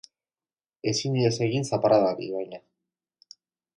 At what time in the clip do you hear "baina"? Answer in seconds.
2.39-2.61